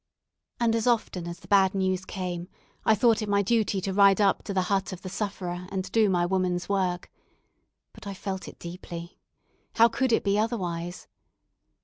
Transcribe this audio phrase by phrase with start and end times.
[0.59, 2.47] And as often as the bad news came,
[2.85, 5.91] I thought it my duty to ride up to the hut of the sufferer and
[5.91, 7.11] do my woman's work.
[7.93, 9.19] But I felt it deeply.
[9.75, 11.07] How could it be otherwise?